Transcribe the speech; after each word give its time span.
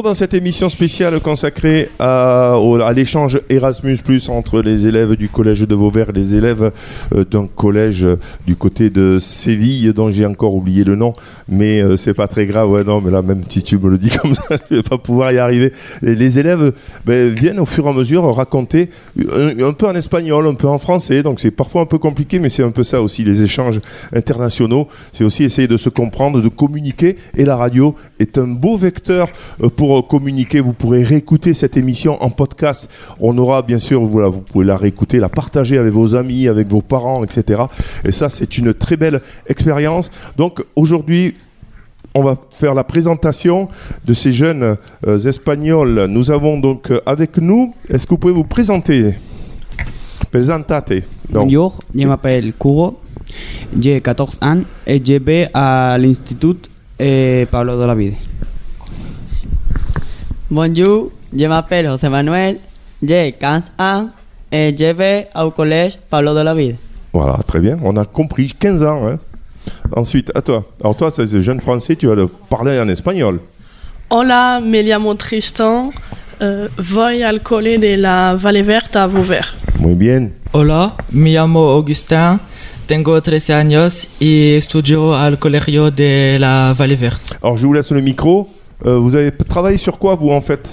Dans 0.00 0.14
cette 0.14 0.32
émission 0.32 0.70
spéciale 0.70 1.20
consacrée 1.20 1.90
à, 1.98 2.56
l'échange 2.96 3.42
Erasmus 3.50 3.98
entre 4.28 4.62
les 4.62 4.86
élèves 4.86 5.16
du 5.16 5.28
collège 5.28 5.60
de 5.68 5.74
Vauvert 5.74 6.08
et 6.08 6.12
les 6.12 6.34
élèves 6.34 6.72
euh, 7.14 7.24
d'un 7.26 7.46
collège 7.46 8.02
euh, 8.02 8.16
du 8.46 8.56
côté 8.56 8.88
de 8.88 9.18
Séville 9.20 9.92
dont 9.92 10.10
j'ai 10.10 10.24
encore 10.24 10.54
oublié 10.54 10.82
le 10.82 10.96
nom, 10.96 11.12
mais 11.46 11.82
euh, 11.82 11.98
c'est 11.98 12.14
pas 12.14 12.26
très 12.26 12.46
grave. 12.46 12.70
Ouais, 12.70 12.84
non, 12.84 13.02
mais 13.02 13.10
là 13.10 13.20
même 13.20 13.42
si 13.46 13.62
tu 13.62 13.76
me 13.76 13.90
le 13.90 13.98
dis 13.98 14.08
comme 14.22 14.34
ça, 14.34 14.56
je 14.70 14.76
vais 14.76 14.82
pas 14.82 14.96
pouvoir 14.96 15.30
y 15.30 15.38
arriver. 15.38 15.74
Les 16.00 16.38
élèves 16.38 16.72
ben, 17.04 17.28
viennent 17.28 17.60
au 17.60 17.66
fur 17.66 17.86
et 17.86 17.90
à 17.90 17.92
mesure 17.92 18.34
raconter 18.34 18.88
un, 19.18 19.62
un 19.62 19.72
peu 19.74 19.86
en 19.86 19.94
espagnol, 19.94 20.46
un 20.46 20.54
peu 20.54 20.68
en 20.68 20.78
français, 20.78 21.22
donc 21.22 21.38
c'est 21.38 21.50
parfois 21.50 21.82
un 21.82 21.86
peu 21.86 21.98
compliqué, 21.98 22.38
mais 22.38 22.48
c'est 22.48 22.64
un 22.64 22.70
peu 22.70 22.82
ça 22.82 23.02
aussi 23.02 23.24
les 23.24 23.42
échanges 23.42 23.82
internationaux. 24.14 24.88
C'est 25.12 25.24
aussi 25.24 25.44
essayer 25.44 25.68
de 25.68 25.76
se 25.76 25.90
comprendre, 25.90 26.40
de 26.40 26.48
communiquer, 26.48 27.16
et 27.36 27.44
la 27.44 27.56
radio 27.58 27.94
est 28.18 28.38
un 28.38 28.46
beau 28.46 28.78
vecteur 28.78 29.28
euh, 29.62 29.68
pour 29.82 29.98
euh, 29.98 30.02
communiquer. 30.02 30.60
Vous 30.60 30.74
pourrez 30.74 31.02
réécouter 31.02 31.54
cette 31.54 31.76
émission 31.76 32.16
en 32.22 32.30
podcast. 32.30 32.88
On 33.18 33.36
aura 33.36 33.62
bien 33.62 33.80
sûr, 33.80 34.00
voilà, 34.04 34.28
vous 34.28 34.38
pouvez 34.38 34.64
la 34.64 34.76
réécouter, 34.76 35.18
la 35.18 35.28
partager 35.28 35.76
avec 35.76 35.92
vos 35.92 36.14
amis, 36.14 36.46
avec 36.46 36.68
vos 36.68 36.82
parents, 36.82 37.24
etc. 37.24 37.62
Et 38.04 38.12
ça, 38.12 38.28
c'est 38.28 38.58
une 38.58 38.74
très 38.74 38.96
belle 38.96 39.22
expérience. 39.48 40.08
Donc 40.36 40.62
aujourd'hui, 40.76 41.34
on 42.14 42.22
va 42.22 42.36
faire 42.50 42.74
la 42.74 42.84
présentation 42.84 43.66
de 44.04 44.14
ces 44.14 44.30
jeunes 44.30 44.76
euh, 45.04 45.18
espagnols. 45.18 46.06
Nous 46.08 46.30
avons 46.30 46.60
donc 46.60 46.92
euh, 46.92 47.00
avec 47.04 47.38
nous, 47.38 47.74
est-ce 47.90 48.06
que 48.06 48.10
vous 48.10 48.18
pouvez 48.18 48.34
vous 48.34 48.44
présenter? 48.44 49.14
Présentate. 50.30 50.92
Donc, 51.28 51.46
Bonjour, 51.46 51.80
je 51.92 52.06
m'appelle 52.06 52.52
Kuro, 52.52 53.00
j'ai 53.76 54.00
14 54.00 54.38
ans 54.42 54.60
et 54.86 55.02
je 55.04 55.14
vais 55.14 55.48
à 55.52 55.98
l'Institut 55.98 56.70
Pablo 57.50 57.80
de 57.80 57.84
la 57.84 57.96
Vida. 57.96 58.16
Bonjour, 60.54 61.10
je 61.34 61.46
m'appelle 61.46 61.86
José 61.86 62.10
Manuel, 62.10 62.58
j'ai 63.02 63.32
15 63.32 63.72
ans 63.78 64.10
et 64.52 64.74
je 64.78 64.92
vais 64.92 65.28
au 65.34 65.50
collège 65.50 65.96
Pablo 66.10 66.34
de 66.34 66.40
la 66.40 66.54
Vida. 66.54 66.76
Voilà, 67.10 67.38
très 67.46 67.58
bien. 67.58 67.78
On 67.82 67.96
a 67.96 68.04
compris. 68.04 68.48
15 68.60 68.82
ans. 68.84 69.08
hein. 69.08 69.18
Ensuite, 69.96 70.30
à 70.34 70.42
toi. 70.42 70.66
Alors 70.82 70.94
toi, 70.94 71.10
c'est 71.10 71.40
jeune 71.40 71.58
français, 71.58 71.96
tu 71.96 72.06
vas 72.06 72.14
le 72.14 72.26
parler 72.26 72.78
en 72.78 72.86
espagnol. 72.88 73.40
Hola, 74.10 74.60
me 74.62 74.82
llamo 74.82 75.14
Tristan. 75.14 75.90
Eh, 76.42 76.66
voy 76.76 77.22
al 77.22 77.40
cole 77.40 77.78
de 77.78 77.96
la 77.96 78.34
Valle 78.34 78.62
Verde 78.62 78.94
a 78.96 79.06
Vauvert. 79.06 79.54
Muy 79.78 79.94
bien. 79.94 80.32
Hola, 80.52 80.96
me 81.12 81.30
llamo 81.32 81.60
Augustin, 81.60 82.38
tengo 82.86 83.22
13 83.22 83.54
años 83.54 84.06
y 84.20 84.56
estudio 84.56 85.14
al 85.14 85.38
colegio 85.38 85.90
de 85.90 86.36
la 86.38 86.74
Vallée 86.76 86.96
Verte. 86.96 87.38
Alors 87.42 87.56
je 87.56 87.66
vous 87.66 87.72
laisse 87.72 87.90
le 87.90 88.02
micro. 88.02 88.50
Euh, 88.84 88.98
vous 88.98 89.14
avez 89.14 89.30
travaillé 89.30 89.76
sur 89.76 89.98
quoi, 89.98 90.14
vous, 90.14 90.30
en 90.30 90.40
fait? 90.40 90.68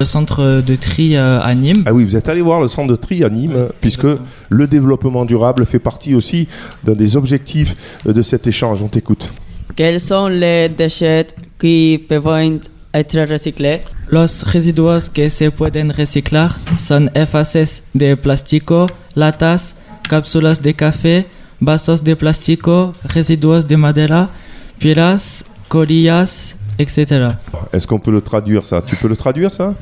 Le 0.00 0.06
centre 0.06 0.62
de 0.62 0.74
tri 0.76 1.16
euh, 1.16 1.40
à 1.40 1.54
Nîmes. 1.54 1.84
Ah 1.86 1.92
oui, 1.92 2.04
vous 2.04 2.16
êtes 2.16 2.28
allé 2.28 2.40
voir 2.40 2.60
le 2.60 2.68
centre 2.68 2.88
de 2.88 2.96
tri 2.96 3.22
à 3.24 3.28
Nîmes, 3.28 3.68
puisque 3.80 4.04
exactement. 4.04 4.26
le 4.48 4.66
développement 4.66 5.24
durable 5.24 5.64
fait 5.66 5.78
partie 5.78 6.14
aussi 6.14 6.48
d'un 6.82 6.94
des 6.94 7.16
objectifs 7.16 7.74
euh, 8.06 8.12
de 8.12 8.22
cet 8.22 8.46
échange. 8.46 8.82
On 8.82 8.88
t'écoute. 8.88 9.30
Quels 9.76 10.00
sont 10.00 10.26
les 10.26 10.68
déchets 10.68 11.28
qui 11.58 12.04
peuvent 12.08 12.60
être 12.94 13.20
recyclés? 13.30 13.80
Los 14.10 14.44
residuos 14.44 15.08
que 15.12 15.28
se 15.28 15.50
pueden 15.50 15.90
reciclar 15.90 16.58
son 16.78 17.08
envases 17.16 17.82
de 17.94 18.14
plástico, 18.14 18.86
latas, 19.16 19.74
cápsulas 20.08 20.60
de 20.60 20.72
café, 20.72 21.26
vasos 21.60 22.02
de 22.02 22.14
plástico, 22.14 22.92
residuos 23.04 23.66
de 23.66 23.76
madera, 23.76 24.28
pilas, 24.78 25.44
colillas, 25.68 26.56
etc. 26.78 27.04
Est-ce 27.72 27.86
qu'on 27.86 27.98
peut 27.98 28.10
le 28.12 28.20
traduire, 28.20 28.64
ça? 28.66 28.82
Tu 28.82 28.96
peux 28.96 29.08
le 29.08 29.16
traduire, 29.16 29.52
ça? 29.52 29.74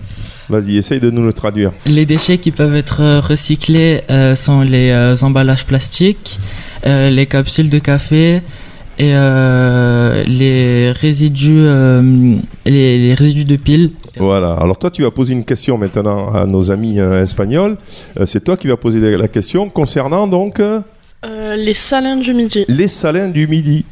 Vas-y, 0.48 0.76
essaye 0.78 1.00
de 1.00 1.10
nous 1.10 1.22
le 1.22 1.32
traduire. 1.32 1.72
Les 1.86 2.06
déchets 2.06 2.38
qui 2.38 2.50
peuvent 2.50 2.74
être 2.74 3.00
euh, 3.02 3.20
recyclés 3.20 4.02
euh, 4.10 4.34
sont 4.34 4.62
les 4.62 4.90
euh, 4.90 5.14
emballages 5.22 5.64
plastiques, 5.64 6.40
euh, 6.86 7.08
les 7.10 7.26
capsules 7.26 7.70
de 7.70 7.78
café 7.78 8.42
et 8.98 9.12
euh, 9.14 10.24
les 10.26 10.90
résidus, 10.90 11.52
euh, 11.56 12.34
les, 12.66 12.98
les 12.98 13.14
résidus 13.14 13.44
de 13.44 13.56
piles. 13.56 13.92
Voilà. 14.18 14.54
Alors 14.54 14.76
toi, 14.78 14.90
tu 14.90 15.02
vas 15.02 15.10
poser 15.12 15.32
une 15.34 15.44
question 15.44 15.78
maintenant 15.78 16.32
à 16.34 16.44
nos 16.46 16.70
amis 16.72 16.98
euh, 16.98 17.22
espagnols. 17.22 17.76
Euh, 18.18 18.26
c'est 18.26 18.42
toi 18.42 18.56
qui 18.56 18.66
vas 18.66 18.76
poser 18.76 19.16
la 19.16 19.28
question 19.28 19.70
concernant 19.70 20.26
donc 20.26 20.60
les 21.56 21.74
salins 21.74 22.16
du 22.16 22.32
midi. 22.34 22.64
les 22.68 22.88
salins 22.88 23.28
du 23.28 23.46
midi. 23.46 23.84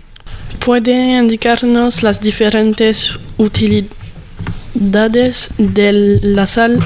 ¿Puede 0.57 1.19
indicarnos 1.19 2.03
las 2.03 2.21
diferentes 2.21 3.19
utilidades 3.39 3.91
de 5.59 6.19
la 6.23 6.47
sal? 6.47 6.79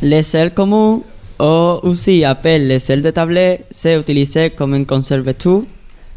Les 0.00 0.26
sels 0.26 0.52
communs, 0.52 1.02
ou 1.38 1.80
aussi 1.82 2.24
appelés 2.24 2.66
les 2.66 2.78
sels 2.78 3.02
de 3.02 3.10
table, 3.10 3.60
se 3.70 3.98
utilisent 3.98 4.50
comme 4.56 4.74
un 4.74 4.84
conservateur 4.84 5.62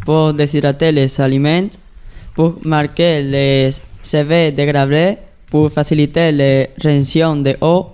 pour 0.06 0.34
déshydrater 0.34 0.92
les 0.92 1.20
aliments, 1.22 1.70
pour 2.36 2.58
marquer 2.64 3.22
les 3.24 3.72
CV 4.02 4.52
dégradés, 4.52 5.18
pour 5.50 5.72
faciliter 5.72 6.32
les 6.32 6.70
réactions 6.78 7.38
de 7.38 7.56
eau, 7.62 7.88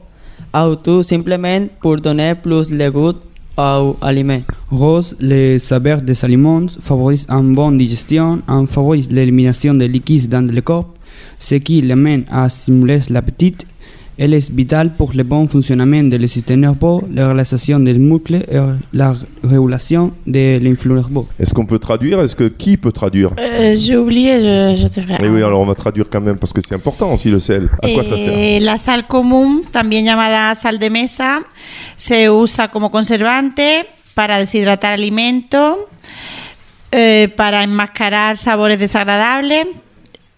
ou 0.56 0.76
tout 0.76 1.04
simplement 1.04 1.68
pour 1.82 1.98
donner 1.98 2.36
plus 2.36 2.70
de 2.70 2.90
goût 2.90 3.16
aux 3.58 3.98
aliments. 4.02 4.44
Rose, 4.76 5.16
les 5.20 5.60
saveurs 5.60 6.02
des 6.02 6.24
aliments 6.26 6.68
favorisent 6.82 7.28
une 7.30 7.56
bonne 7.56 7.78
digestion, 7.78 8.42
en 8.48 8.66
favorisent 8.66 9.12
l'élimination 9.12 9.74
des 9.74 9.88
liquides 9.88 10.30
dans 10.30 10.46
le 10.50 10.62
corps, 10.62 10.90
ce 11.40 11.56
qui 11.56 11.82
les 11.82 11.96
mène 11.96 12.26
à 12.32 12.48
stimuler 12.50 13.00
l'appétit. 13.10 13.56
Elle 14.18 14.34
est 14.34 14.50
vitale 14.50 14.92
pour 14.98 15.12
le 15.14 15.24
bon 15.24 15.46
fonctionnement 15.46 16.02
du 16.04 16.28
système 16.30 16.62
nerveux, 16.62 17.02
la 17.14 17.28
relaxation 17.32 17.80
des 17.82 17.96
muscles 17.96 18.36
et 18.50 18.58
la 18.94 19.14
régulation 19.44 20.14
de 20.26 20.58
l'influx 20.58 20.94
nerveux. 20.94 21.26
Est-ce 21.38 21.54
qu'on 21.54 21.66
peut 21.66 21.80
traduire? 21.80 22.22
Est-ce 22.22 22.34
que 22.34 22.48
qui 22.48 22.78
peut 22.78 22.94
traduire? 22.94 23.32
Euh, 23.38 23.76
J'ai 23.76 23.98
oublié, 23.98 24.40
je, 24.40 24.76
je 24.82 24.88
devrais. 25.02 25.18
Eh 25.22 25.28
oui, 25.28 25.44
alors 25.44 25.60
on 25.60 25.66
va 25.66 25.76
traduire 25.76 26.06
quand 26.10 26.22
même 26.22 26.38
parce 26.38 26.54
que 26.54 26.62
c'est 26.62 26.76
important 26.76 27.12
aussi 27.14 27.30
le 27.30 27.40
sel. 27.40 27.68
À 27.84 27.90
quoi 27.90 28.06
ça 28.06 28.18
sert? 28.18 28.34
Eh, 28.34 28.62
la 28.62 28.78
sal 28.78 29.06
común, 29.06 29.64
también 29.74 30.06
llamada 30.06 30.56
sal 30.56 30.80
de 30.80 30.90
mesa, 30.90 31.40
se 31.98 32.30
usa 32.30 32.70
como 32.70 32.90
conservante 32.90 33.86
para 34.16 34.40
deshidratar 34.40 34.94
alimentos, 34.94 35.78
eh, 36.92 37.32
para 37.36 37.62
enmascarar 37.62 38.38
sabores 38.38 38.80
desagradables 38.80 39.68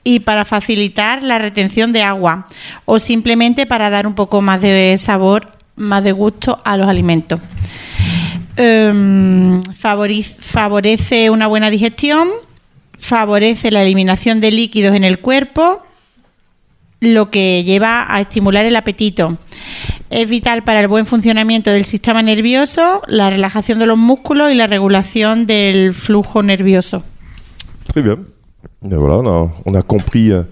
y 0.03 0.21
para 0.21 0.43
facilitar 0.43 1.21
la 1.23 1.37
retención 1.37 1.93
de 1.93 2.01
agua 2.01 2.47
o 2.85 2.99
simplemente 2.99 3.65
para 3.65 3.89
dar 3.89 4.07
un 4.07 4.15
poco 4.15 4.41
más 4.41 4.61
de 4.61 4.95
sabor, 4.97 5.51
más 5.75 6.03
de 6.03 6.11
gusto 6.11 6.59
a 6.65 6.75
los 6.75 6.89
alimentos. 6.89 7.39
Em, 8.55 9.61
favorece 9.61 11.29
una 11.29 11.45
buena 11.45 11.69
digestión, 11.69 12.29
favorece 12.97 13.69
la 13.69 13.83
eliminación 13.83 14.41
de 14.41 14.51
líquidos 14.51 14.95
en 14.95 15.03
el 15.03 15.19
cuerpo, 15.19 15.83
lo 16.99 17.29
que 17.29 17.63
lleva 17.63 18.07
a 18.09 18.21
estimular 18.21 18.65
el 18.65 18.75
apetito. 18.75 19.37
Es 20.09 20.29
vital 20.29 20.63
para 20.63 20.79
el 20.79 20.87
buen 20.87 21.05
funcionamiento 21.05 21.69
del 21.69 21.83
sistema 21.83 22.21
nervioso, 22.21 23.01
la 23.07 23.29
relajación 23.29 23.79
de 23.79 23.85
los 23.85 23.97
músculos 23.97 24.51
y 24.51 24.55
la 24.55 24.67
regulación 24.67 25.45
del 25.47 25.93
flujo 25.93 26.41
nervioso. 26.43 27.03
Très 27.87 28.01
bien. 28.01 28.25
Et 28.83 28.95
voilà, 28.95 29.17
on 29.17 29.27
a, 29.27 29.51
on 29.65 29.75
a 29.75 29.81
compris 29.81 30.31
euh, 30.31 30.43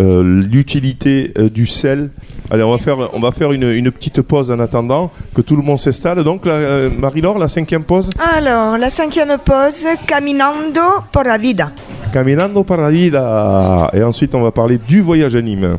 euh, 0.00 0.22
l'utilité 0.50 1.32
euh, 1.38 1.48
du 1.48 1.66
sel. 1.66 2.10
Allez, 2.50 2.62
on 2.62 2.70
va 2.70 2.78
faire, 2.78 2.96
on 3.14 3.20
va 3.20 3.32
faire 3.32 3.52
une, 3.52 3.70
une 3.72 3.90
petite 3.90 4.20
pause 4.22 4.50
en 4.50 4.58
attendant 4.60 5.10
que 5.34 5.40
tout 5.40 5.56
le 5.56 5.62
monde 5.62 5.78
s'installe. 5.78 6.22
Donc, 6.22 6.46
euh, 6.46 6.90
Marie-Laure, 6.90 7.38
la 7.38 7.48
cinquième 7.48 7.84
pause 7.84 8.10
Alors, 8.36 8.76
la 8.76 8.90
cinquième 8.90 9.38
pause, 9.38 9.86
Caminando 10.06 10.80
por 11.12 11.24
la 11.24 11.38
vida. 11.38 11.72
Caminando 12.12 12.62
para 12.64 12.82
la 12.82 12.90
vida. 12.90 13.90
Et 13.94 14.02
ensuite, 14.02 14.34
on 14.34 14.42
va 14.42 14.52
parler 14.52 14.78
du 14.78 15.00
voyage 15.00 15.34
à 15.34 15.42
Nîmes. 15.42 15.78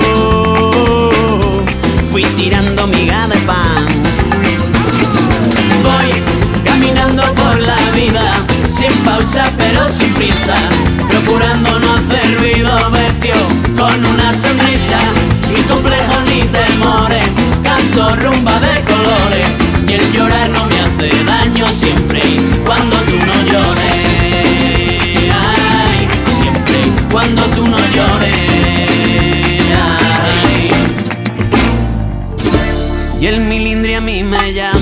Y 33.21 33.27
el 33.27 33.39
milindri 33.39 33.93
a 33.93 34.01
mí 34.01 34.23
me 34.23 34.51
llama. 34.51 34.80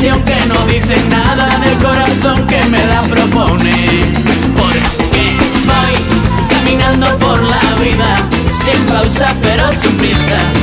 que 0.00 0.46
no 0.46 0.64
dice 0.66 0.94
nada 1.10 1.58
del 1.58 1.76
corazón 1.78 2.46
que 2.46 2.62
me 2.68 2.78
la 2.86 3.02
propone. 3.02 3.74
Porque 4.56 5.36
voy 5.66 6.48
caminando 6.48 7.06
por 7.18 7.42
la 7.42 7.60
vida, 7.82 8.16
sin 8.62 8.80
pausa 8.86 9.34
pero 9.42 9.64
sin 9.72 9.96
prisa. 9.96 10.57